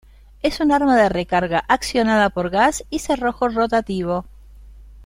[0.41, 4.25] Es un arma de recarga accionada por gas y cerrojo rotativo.